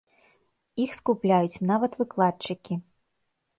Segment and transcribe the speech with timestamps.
[0.83, 2.81] Іх скупляюць нават выкладчыкі.